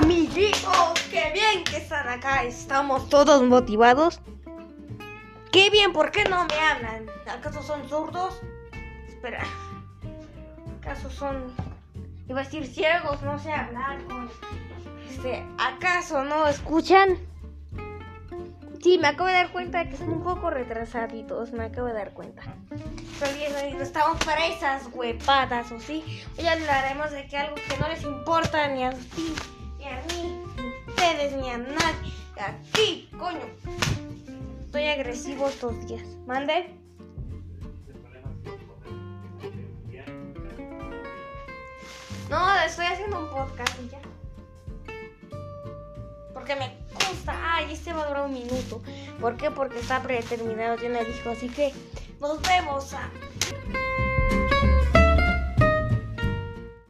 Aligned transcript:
amiguitos, 0.00 1.00
qué 1.10 1.30
bien 1.32 1.62
que 1.64 1.76
están 1.76 2.08
acá, 2.08 2.44
estamos 2.44 3.08
todos 3.08 3.42
motivados. 3.42 4.20
Qué 5.52 5.68
bien, 5.68 5.92
¿por 5.92 6.10
qué 6.10 6.24
no 6.24 6.46
me 6.46 6.54
hablan? 6.54 7.06
¿Acaso 7.26 7.62
son 7.62 7.86
zurdos? 7.88 8.40
Espera, 9.08 9.44
¿acaso 10.78 11.10
son, 11.10 11.52
iba 12.28 12.40
a 12.40 12.44
decir 12.44 12.66
ciegos, 12.66 13.20
no 13.22 13.38
sé 13.38 13.52
hablar 13.52 13.98
Este, 15.10 15.44
¿acaso 15.58 16.24
no 16.24 16.46
escuchan? 16.46 17.18
Sí, 18.82 18.96
me 18.98 19.08
acabo 19.08 19.26
de 19.26 19.34
dar 19.34 19.52
cuenta 19.52 19.84
de 19.84 19.90
que 19.90 19.96
son 19.98 20.08
un 20.08 20.22
poco 20.22 20.48
retrasaditos, 20.48 21.52
me 21.52 21.64
acabo 21.64 21.88
de 21.88 21.94
dar 21.94 22.12
cuenta. 22.12 22.42
Estamos 23.78 24.24
para 24.24 24.46
esas 24.46 24.88
huepadas, 24.94 25.70
¿o 25.72 25.78
sí? 25.78 26.22
Hoy 26.38 26.46
hablaremos 26.46 27.10
de 27.10 27.26
que 27.26 27.36
algo 27.36 27.56
que 27.56 27.76
no 27.78 27.88
les 27.88 28.02
importa 28.04 28.66
ni 28.68 28.84
a 28.84 28.92
ti, 28.92 29.34
ni 31.28 31.50
a 31.50 31.58
nadie. 31.58 32.12
A 32.38 32.54
ti, 32.72 33.08
coño. 33.18 33.44
Estoy 34.60 34.86
agresivo 34.86 35.48
estos 35.48 35.86
días. 35.86 36.02
¿Mande? 36.26 36.74
No, 42.30 42.62
estoy 42.62 42.86
haciendo 42.86 43.18
un 43.18 43.30
podcast 43.30 43.74
y 43.82 43.88
ya. 43.88 44.00
Porque 46.32 46.56
me 46.56 46.78
gusta. 46.94 47.34
Ay, 47.42 47.72
este 47.72 47.92
va 47.92 48.04
a 48.04 48.08
durar 48.08 48.26
un 48.26 48.32
minuto. 48.32 48.80
¿Por 49.20 49.36
qué? 49.36 49.50
Porque 49.50 49.80
está 49.80 50.00
predeterminado, 50.02 50.76
tiene 50.76 51.00
el 51.00 51.14
hijo. 51.14 51.30
Así 51.30 51.48
que 51.48 51.74
nos 52.20 52.40
vemos. 52.42 52.94